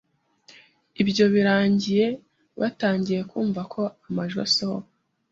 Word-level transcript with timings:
Ibyo 1.01 1.25
birangiye 1.33 2.05
batangiye 2.59 3.21
kumva 3.31 3.61
ko 3.73 3.81
amajwi 4.07 4.39
asohoka 4.47 4.89